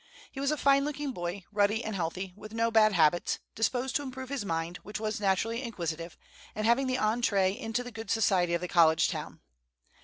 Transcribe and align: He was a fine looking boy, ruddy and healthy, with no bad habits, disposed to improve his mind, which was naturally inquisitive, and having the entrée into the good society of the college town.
He 0.31 0.39
was 0.39 0.49
a 0.49 0.57
fine 0.57 0.83
looking 0.83 1.11
boy, 1.11 1.45
ruddy 1.51 1.83
and 1.83 1.95
healthy, 1.95 2.33
with 2.35 2.53
no 2.55 2.71
bad 2.71 2.93
habits, 2.93 3.37
disposed 3.53 3.95
to 3.97 4.01
improve 4.01 4.29
his 4.29 4.43
mind, 4.43 4.77
which 4.77 4.99
was 4.99 5.21
naturally 5.21 5.61
inquisitive, 5.61 6.17
and 6.55 6.65
having 6.65 6.87
the 6.87 6.97
entrée 6.97 7.55
into 7.55 7.83
the 7.83 7.91
good 7.91 8.09
society 8.09 8.55
of 8.55 8.61
the 8.61 8.67
college 8.67 9.09
town. 9.09 9.41